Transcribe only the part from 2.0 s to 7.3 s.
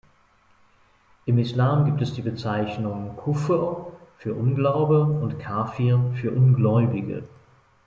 es die Bezeichnung "Kufr" für „Unglaube“ sowie "Kāfir" für „Ungläubige“.